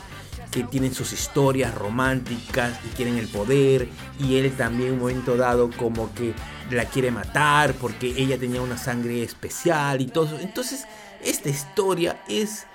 [0.51, 3.87] que tienen sus historias románticas y quieren el poder
[4.19, 6.33] y él también en un momento dado como que
[6.69, 10.85] la quiere matar porque ella tenía una sangre especial y todo Entonces
[11.23, 12.65] esta historia es,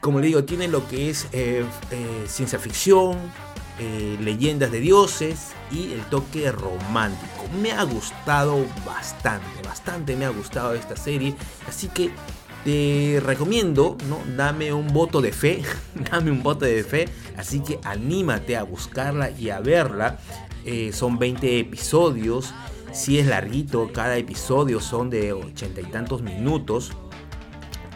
[0.00, 3.16] como le digo, tiene lo que es eh, eh, ciencia ficción,
[3.78, 7.48] eh, leyendas de dioses y el toque romántico.
[7.60, 11.34] Me ha gustado bastante, bastante me ha gustado esta serie.
[11.68, 12.10] Así que
[12.64, 14.18] te recomiendo, ¿no?
[14.36, 15.62] Dame un voto de fe,
[16.10, 20.18] dame un voto de fe, así que anímate a buscarla y a verla.
[20.64, 22.54] Eh, son 20 episodios,
[22.92, 26.92] si es larguito, cada episodio son de ochenta y tantos minutos,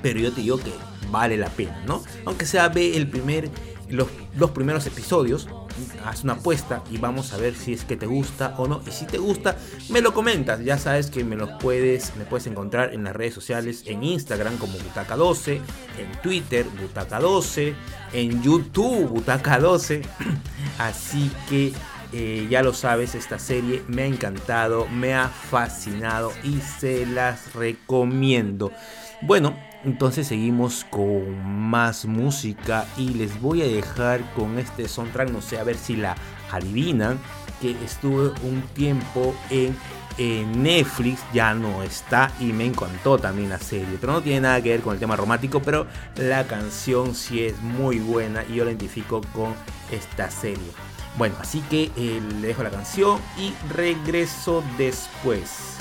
[0.03, 0.73] pero yo te digo que
[1.11, 2.03] vale la pena, ¿no?
[2.27, 3.49] Aunque sea ve el primer,
[3.89, 5.49] los, los primeros episodios,
[6.05, 8.81] haz una apuesta y vamos a ver si es que te gusta o no.
[8.87, 9.57] Y si te gusta,
[9.91, 10.61] me lo comentas.
[10.64, 14.57] Ya sabes que me los puedes, me puedes encontrar en las redes sociales, en Instagram
[14.59, 15.61] como Butaca12,
[15.99, 17.74] en Twitter Butaca12,
[18.12, 20.03] en YouTube Butaca12.
[20.79, 21.72] Así que
[22.12, 27.55] eh, ya lo sabes, esta serie me ha encantado, me ha fascinado y se las
[27.55, 28.72] recomiendo.
[29.20, 35.41] Bueno, entonces seguimos con más música y les voy a dejar con este soundtrack, no
[35.41, 36.16] sé, a ver si la
[36.51, 37.18] adivinan,
[37.61, 39.76] que estuve un tiempo en,
[40.18, 44.70] Netflix, ya no está y me encantó también la serie, pero no tiene nada que
[44.70, 48.72] ver con el tema romántico, pero la canción sí es muy buena y yo la
[48.72, 49.55] identifico con
[49.93, 50.72] esta serie.
[51.16, 55.79] Bueno, así que eh, le dejo la canción y regreso después.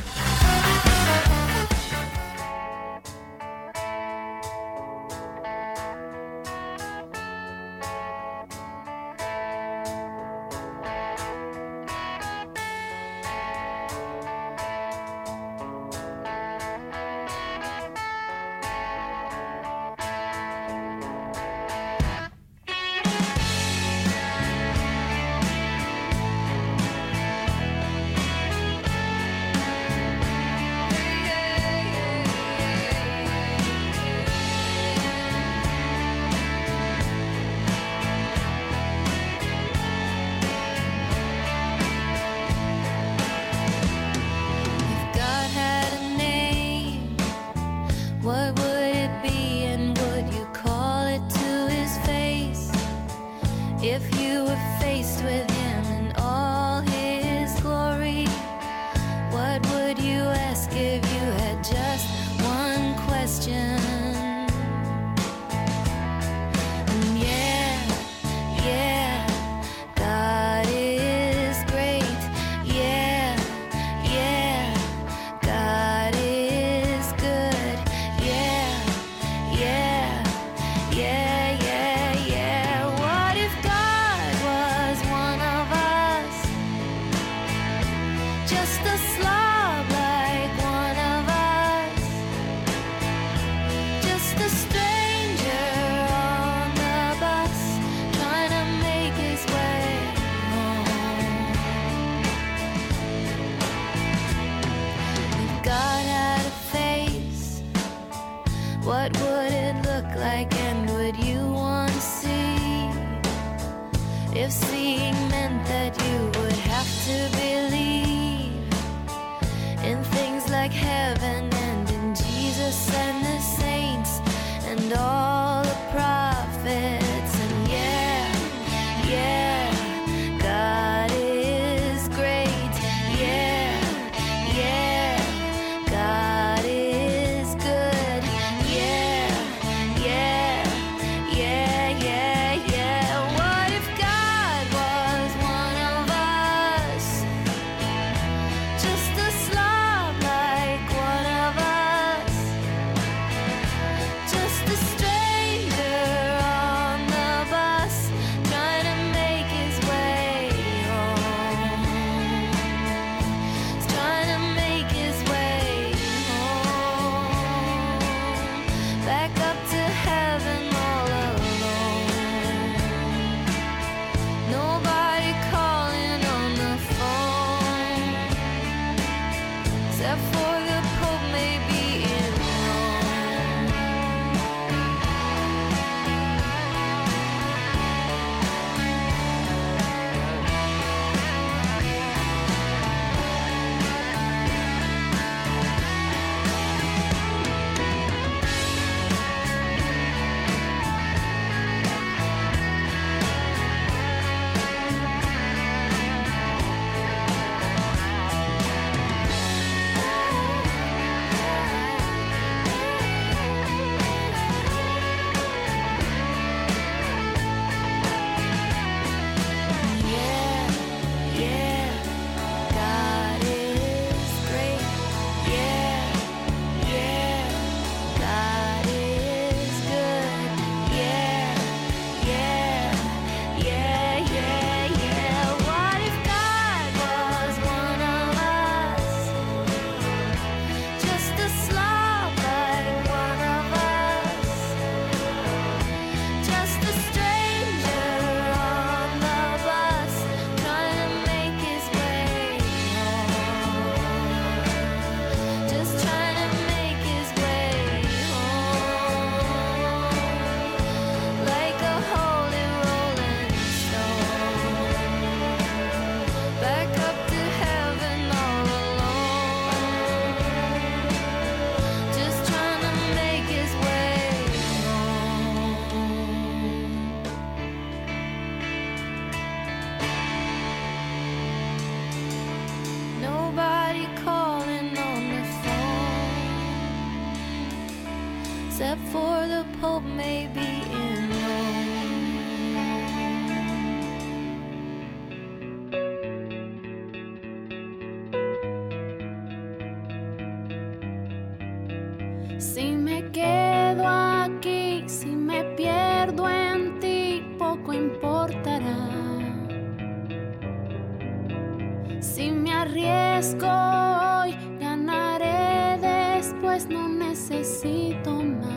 [312.19, 318.76] Si me arriesgo hoy, ganaré después, no necesito más.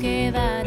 [0.00, 0.59] Pasos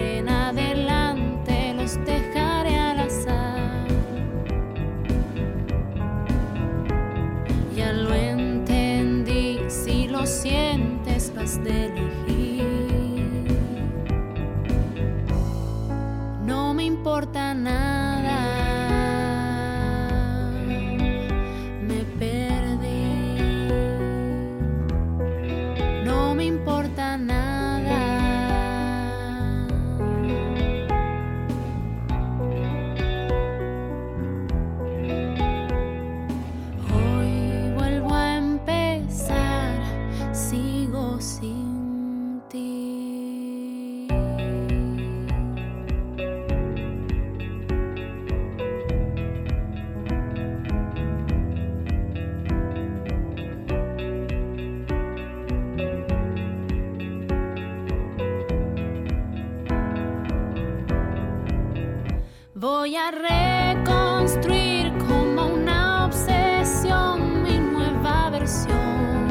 [63.05, 69.27] a reconstruir como una obsesión mi nueva versión.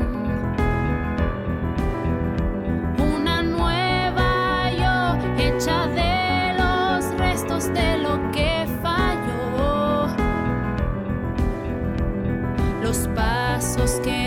[2.98, 10.06] Una nueva yo hecha de los restos de lo que falló.
[12.82, 14.21] Los pasos que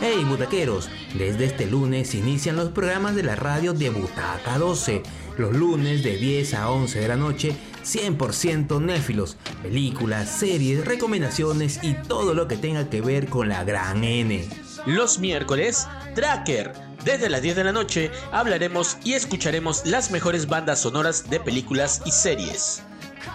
[0.00, 5.02] Hey butaqueros, desde este lunes inician los programas de la radio de Butaca 12.
[5.36, 7.54] Los lunes de 10 a 11 de la noche,
[7.84, 14.02] 100% néfilos, películas, series, recomendaciones y todo lo que tenga que ver con la gran
[14.02, 14.48] N.
[14.86, 16.72] Los miércoles, Tracker.
[17.04, 22.00] Desde las 10 de la noche hablaremos y escucharemos las mejores bandas sonoras de películas
[22.06, 22.82] y series.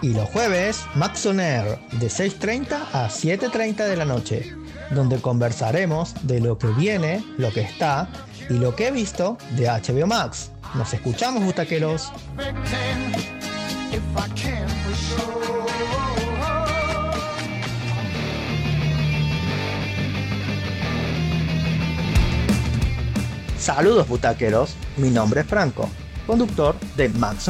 [0.03, 4.53] Y los jueves, Max de 6.30 a 7.30 de la noche,
[4.91, 8.09] donde conversaremos de lo que viene, lo que está
[8.49, 10.51] y lo que he visto de HBO Max.
[10.75, 12.11] Nos escuchamos, butaqueros.
[23.57, 25.89] Saludos butaqueros, mi nombre es Franco,
[26.27, 27.47] conductor de Max.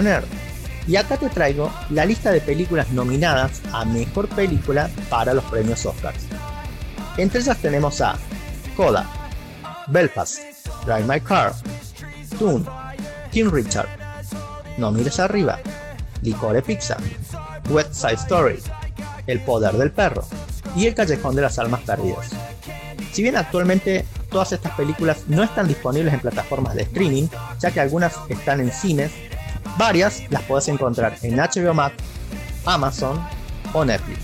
[0.88, 5.86] Y acá te traigo la lista de películas nominadas a Mejor Película para los premios
[5.86, 6.26] Oscars.
[7.18, 8.16] Entre ellas tenemos a
[8.76, 9.08] Coda,
[9.88, 10.40] Belfast,
[10.86, 11.54] Drive My Car,
[12.38, 12.66] Toon,
[13.32, 13.88] King Richard,
[14.78, 15.60] No Mires Arriba,
[16.22, 16.98] Licore Pizza,
[17.70, 18.60] West Side Story,
[19.28, 20.26] El Poder del Perro
[20.76, 22.32] y El Callejón de las Almas Perdidas.
[23.14, 27.28] Si bien actualmente todas estas películas no están disponibles en plataformas de streaming,
[27.60, 29.12] ya que algunas están en cines,
[29.78, 31.96] varias las puedes encontrar en HBO Max,
[32.66, 33.20] Amazon
[33.74, 34.20] o Netflix.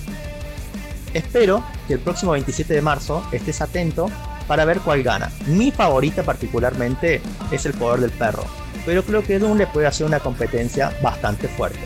[1.13, 4.09] Espero que el próximo 27 de marzo estés atento
[4.47, 5.31] para ver cuál gana.
[5.47, 7.21] Mi favorita particularmente
[7.51, 8.43] es El Poder del Perro,
[8.85, 11.79] pero creo que Dune le puede hacer una competencia bastante fuerte.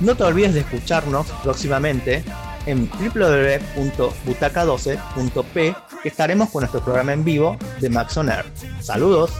[0.00, 2.24] No te olvides de escucharnos próximamente
[2.66, 8.28] en www.butaca12.p que estaremos con nuestro programa en vivo de Max On.
[8.80, 9.32] Saludos.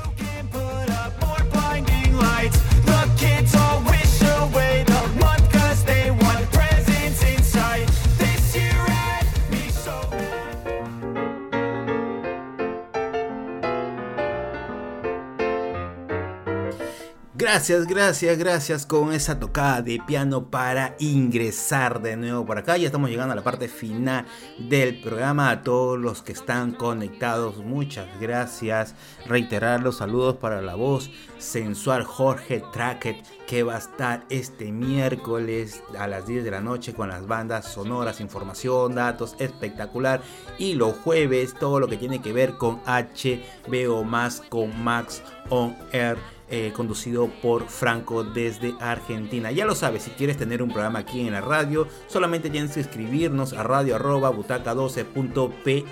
[17.34, 22.76] Gracias, gracias, gracias con esa tocada de piano para ingresar de nuevo por acá.
[22.76, 24.26] Ya estamos llegando a la parte final
[24.58, 25.48] del programa.
[25.48, 28.94] A todos los que están conectados, muchas gracias.
[29.24, 35.82] Reiterar los saludos para la voz sensual Jorge Tracket que va a estar este miércoles
[35.98, 40.20] a las 10 de la noche con las bandas sonoras, información, datos, espectacular.
[40.58, 44.06] Y los jueves todo lo que tiene que ver con HBO
[44.50, 46.18] con Max On Air
[46.54, 49.50] eh, conducido por Franco desde Argentina.
[49.50, 52.80] Ya lo sabes, si quieres tener un programa aquí en la radio, solamente tienes que
[52.80, 55.84] escribirnos a radio butaca12.pe.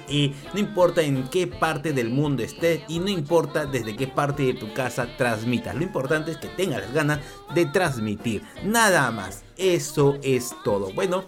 [0.52, 4.52] No importa en qué parte del mundo estés y no importa desde qué parte de
[4.52, 5.74] tu casa transmitas.
[5.74, 7.20] Lo importante es que tengas las ganas
[7.54, 8.42] de transmitir.
[8.62, 9.44] Nada más.
[9.56, 10.92] Eso es todo.
[10.92, 11.24] Bueno.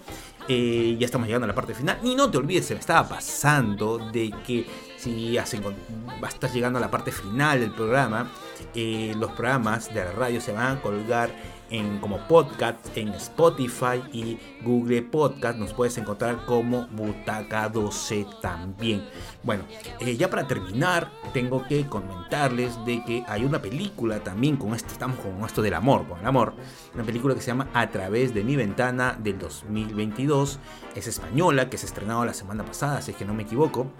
[0.48, 2.00] Eh, ya estamos llegando a la parte final.
[2.02, 4.66] Y no te olvides, se me estaba pasando de que
[5.02, 8.30] si estás llegando a la parte final del programa,
[8.72, 11.30] eh, los programas de la radio se van a colgar
[11.70, 15.58] en, como podcast en Spotify y Google Podcast.
[15.58, 19.04] Nos puedes encontrar como Butaca 12 también.
[19.42, 19.64] Bueno,
[19.98, 24.92] eh, ya para terminar, tengo que comentarles de que hay una película también con esto,
[24.92, 26.54] estamos con esto del amor, con el amor.
[26.94, 30.60] Una película que se llama A través de mi ventana del 2022.
[30.94, 33.90] Es española, que se estrenado la semana pasada, si es que no me equivoco.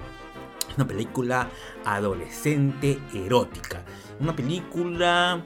[0.77, 1.51] Una película
[1.85, 3.85] adolescente erótica.
[4.21, 5.43] Una película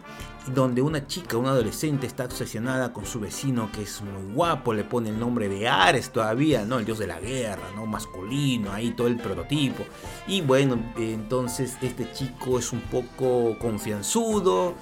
[0.55, 4.85] donde una chica, una adolescente está obsesionada con su vecino que es muy guapo, le
[4.85, 6.79] pone el nombre de Ares todavía, ¿no?
[6.79, 7.87] El dios de la guerra, ¿no?
[7.87, 9.85] Masculino, ahí todo el prototipo.
[10.27, 14.75] Y bueno, entonces este chico es un poco confianzudo,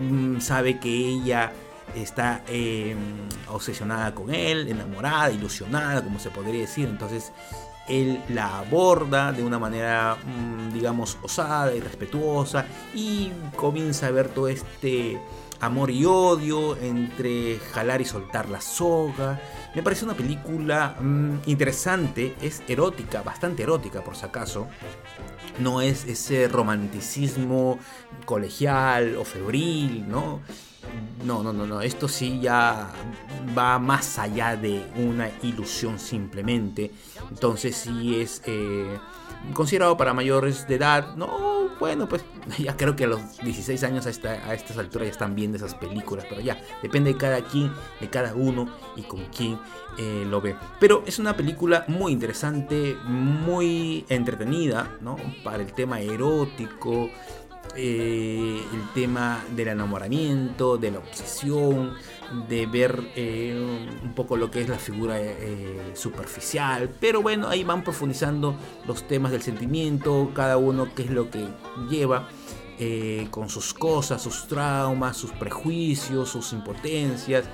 [0.00, 1.52] mm, sabe que ella
[1.94, 2.96] está em,
[3.48, 6.88] obsesionada con él, enamorada, ilusionada, como se podría decir.
[6.88, 7.32] Entonces
[7.88, 14.28] él la aborda de una manera, mm, digamos, osada y respetuosa y comienza a ver
[14.28, 15.20] todo este
[15.60, 19.40] amor y odio entre jalar y soltar la soga.
[19.74, 24.66] Me parece una película mm, interesante, es erótica, bastante erótica por si acaso.
[25.58, 27.78] No es ese romanticismo
[28.24, 30.40] colegial o febril, ¿no?
[31.24, 31.80] No, no, no, no.
[31.80, 32.90] Esto sí ya
[33.56, 36.90] va más allá de una ilusión simplemente.
[37.32, 38.98] Entonces sí es eh,
[39.54, 41.16] considerado para mayores de edad.
[41.16, 42.24] No, bueno, pues
[42.58, 46.26] ya creo que a los 16 años a, estas alturas ya están viendo esas películas.
[46.28, 49.58] Pero ya, depende de cada quien, de cada uno y con quién
[49.96, 50.54] eh, lo ve.
[50.78, 55.16] Pero es una película muy interesante, muy entretenida, ¿no?
[55.42, 57.08] Para el tema erótico.
[57.74, 61.94] Eh, el tema del enamoramiento, de la obsesión,
[62.48, 67.64] de ver eh, un poco lo que es la figura eh, superficial, pero bueno, ahí
[67.64, 68.54] van profundizando
[68.86, 71.46] los temas del sentimiento, cada uno qué es lo que
[71.90, 72.28] lleva.
[72.78, 77.44] eh, con sus cosas, sus traumas, sus prejuicios, sus impotencias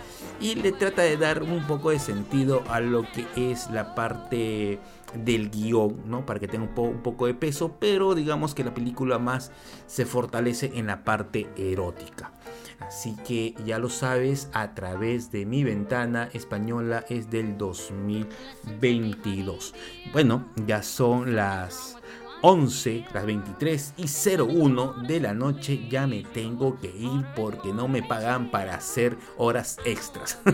[0.41, 4.79] y le trata de dar un poco de sentido a lo que es la parte
[5.15, 6.25] del guion, ¿no?
[6.25, 9.51] Para que tenga un, un, poco de peso, pero digamos que la película más
[9.87, 12.33] se fortalece en la parte erótica.
[12.81, 19.75] Así que ya lo sabes, a través de mi ventana española es del 2022.
[20.13, 21.99] Bueno, ya son las
[22.43, 24.07] 11, las 23 y
[24.37, 29.17] 01 de la noche ya me tengo que ir porque no me pagan para hacer
[29.37, 30.39] horas extras.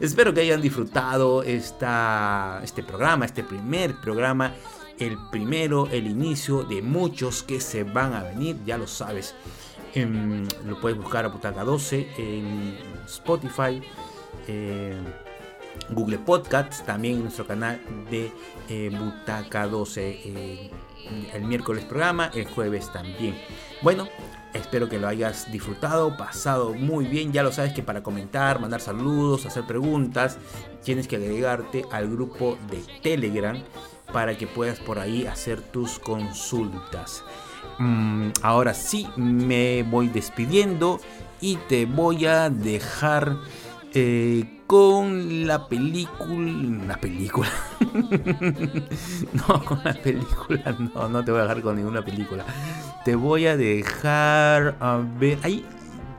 [0.00, 4.54] Espero que hayan disfrutado esta, este programa, este primer programa,
[5.00, 9.34] el primero, el inicio de muchos que se van a venir, ya lo sabes.
[9.94, 13.82] En, lo puedes buscar a Butaca 12 en Spotify.
[14.46, 14.96] Eh,
[15.90, 17.80] Google Podcasts, también en nuestro canal
[18.10, 18.32] de
[18.68, 20.20] eh, Butaca 12.
[20.24, 20.70] Eh,
[21.34, 23.38] el miércoles programa, el jueves también.
[23.82, 24.08] Bueno,
[24.52, 27.32] espero que lo hayas disfrutado, pasado muy bien.
[27.32, 30.38] Ya lo sabes que para comentar, mandar saludos, hacer preguntas,
[30.82, 33.62] tienes que agregarte al grupo de Telegram
[34.12, 37.22] para que puedas por ahí hacer tus consultas.
[37.78, 41.00] Mm, ahora sí, me voy despidiendo
[41.40, 43.36] y te voy a dejar
[43.94, 46.86] eh, con la película.
[46.86, 47.48] La película.
[49.32, 50.76] no, con la película.
[50.94, 52.44] No, no te voy a dejar con ninguna película.
[53.04, 55.38] Te voy a dejar a ver.
[55.42, 55.64] Ahí.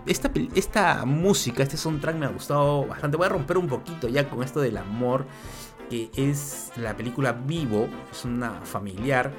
[0.06, 3.18] Esta, esta música, este soundtrack me ha gustado bastante.
[3.18, 5.26] Voy a romper un poquito ya con esto del amor
[5.90, 9.32] que es la película Vivo, es una familiar.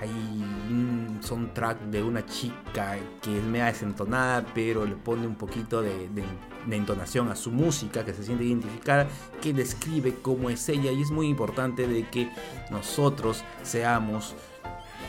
[0.00, 5.80] Hay un soundtrack de una chica que es media desentonada, pero le pone un poquito
[5.80, 6.24] de, de,
[6.66, 9.08] de, entonación a su música, que se siente identificada,
[9.40, 10.92] que describe cómo es ella.
[10.92, 12.30] Y es muy importante de que
[12.70, 14.34] nosotros seamos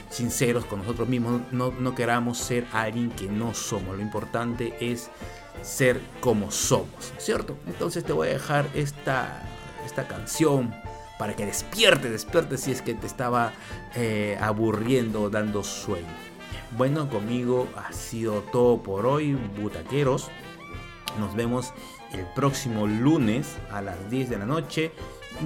[0.10, 3.96] sinceros con nosotros mismos, no, no queramos ser alguien que no somos.
[3.98, 5.10] Lo importante es
[5.62, 7.58] ser como somos, ¿cierto?
[7.68, 9.44] Entonces te voy a dejar esta,
[9.86, 10.74] esta canción
[11.18, 13.54] para que despierte, despierte si es que te estaba
[13.96, 16.08] eh, aburriendo, dando sueño.
[16.78, 20.30] Bueno, conmigo ha sido todo por hoy, butaqueros.
[21.20, 21.74] Nos vemos
[22.12, 24.92] el próximo lunes a las 10 de la noche.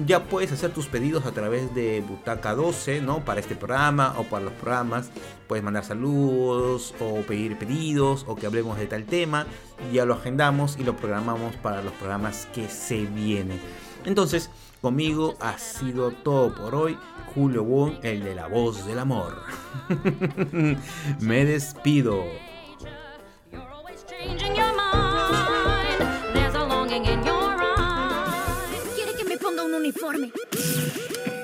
[0.06, 3.24] Ya puedes hacer tus pedidos a través de Butaca 12, ¿no?
[3.24, 5.10] Para este programa o para los programas.
[5.48, 9.46] Puedes mandar saludos o pedir pedidos o que hablemos de tal tema.
[9.92, 13.60] Ya lo agendamos y lo programamos para los programas que se vienen.
[14.04, 14.50] Entonces,
[14.80, 16.96] Conmigo ha sido todo por hoy.
[17.34, 19.42] Julio Wong, el de la voz del amor.
[21.20, 22.24] Me despido.
[28.94, 30.32] Quiere que me ponga un uniforme.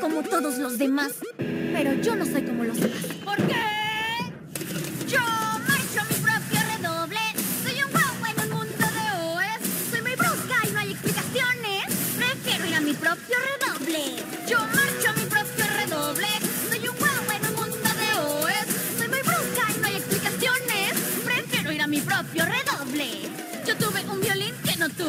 [0.00, 1.12] Como todos los demás.
[1.36, 3.04] Pero yo no soy como los demás.
[3.22, 3.54] ¿Por qué?
[5.06, 5.20] Yo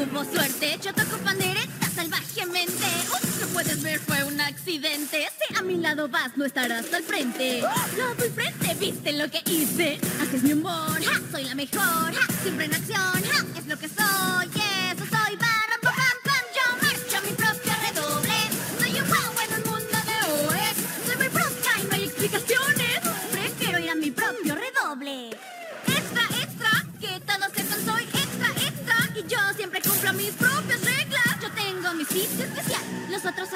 [0.06, 0.78] tuvo suerte.
[0.84, 2.86] Yo toco pandereta salvajemente.
[3.12, 5.28] Ups, lo puedes ver, fue un accidente.
[5.48, 7.62] Si a mi lado vas, no estarás al frente.
[7.62, 10.00] Lado y frente, viste lo que hice.
[10.22, 12.14] Así es mi humor, ja, soy la mejor.
[12.14, 14.58] Ja, siempre en acción, ja, es lo que soy.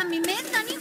[0.02, 0.81] A mí me dan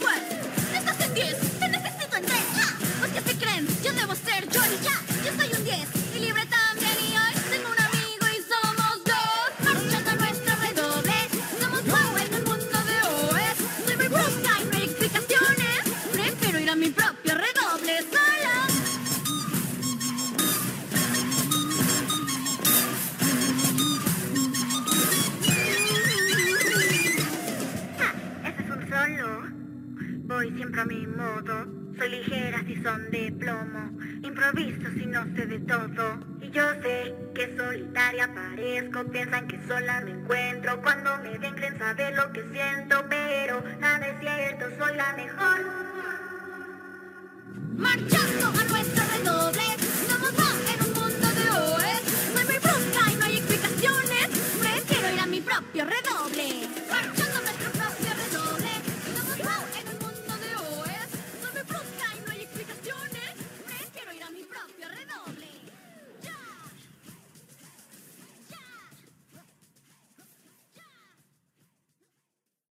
[30.81, 31.67] A mi modo.
[31.95, 33.91] Soy ligera si son de plomo.
[34.23, 36.19] Improviso si no sé de todo.
[36.41, 39.03] Y yo sé que solitaria parezco.
[39.11, 40.81] Piensan que sola me encuentro.
[40.81, 43.05] Cuando me ven creen saber lo que siento.
[43.11, 45.59] Pero nada es cierto, soy la mejor.
[47.77, 48.17] Marcha